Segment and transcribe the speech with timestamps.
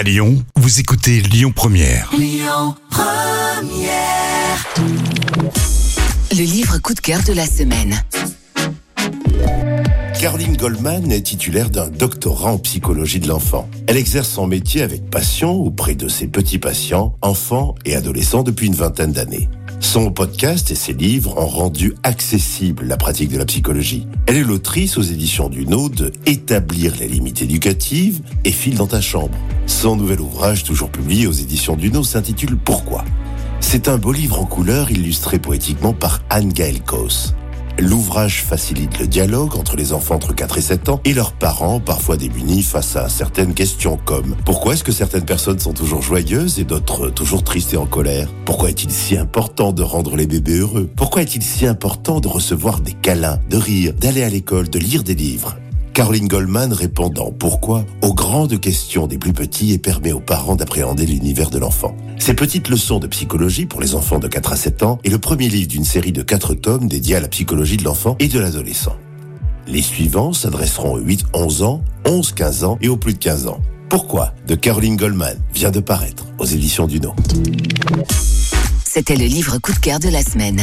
[0.00, 2.10] À Lyon, vous écoutez Lyon Première.
[6.30, 8.02] Le livre coup de cœur de la semaine.
[10.18, 13.68] Caroline Goldman est titulaire d'un doctorat en psychologie de l'enfant.
[13.88, 18.68] Elle exerce son métier avec passion auprès de ses petits patients, enfants et adolescents depuis
[18.68, 19.50] une vingtaine d'années.
[19.80, 24.06] Son podcast et ses livres ont rendu accessible la pratique de la psychologie.
[24.26, 29.00] Elle est l'autrice aux éditions du de Établir les limites éducatives et File dans ta
[29.00, 29.36] chambre.
[29.66, 33.04] Son nouvel ouvrage, toujours publié aux éditions du s'intitule Pourquoi?
[33.60, 37.34] C'est un beau livre en couleur illustré poétiquement par Anne Gaël Kos.
[37.80, 41.80] L'ouvrage facilite le dialogue entre les enfants entre 4 et 7 ans et leurs parents,
[41.80, 46.58] parfois démunis face à certaines questions comme pourquoi est-ce que certaines personnes sont toujours joyeuses
[46.58, 48.28] et d'autres toujours tristes et en colère?
[48.44, 50.90] Pourquoi est-il si important de rendre les bébés heureux?
[50.94, 55.02] Pourquoi est-il si important de recevoir des câlins, de rire, d'aller à l'école, de lire
[55.02, 55.56] des livres?
[55.94, 57.84] Caroline Goldman répondant pourquoi?
[58.02, 61.96] aux grandes questions des plus petits et permet aux parents d'appréhender l'univers de l'enfant.
[62.18, 65.18] Ces petites leçons de psychologie pour les enfants de 4 à 7 ans est le
[65.18, 68.38] premier livre d'une série de 4 tomes dédiés à la psychologie de l'enfant et de
[68.38, 68.96] l'adolescent.
[69.66, 73.48] Les suivants s'adresseront aux 8, 11 ans, 11, 15 ans et aux plus de 15
[73.48, 73.60] ans.
[73.88, 74.32] Pourquoi?
[74.46, 77.00] de Caroline Goldman vient de paraître aux éditions du
[78.84, 80.62] C'était le livre coup de cœur de la semaine.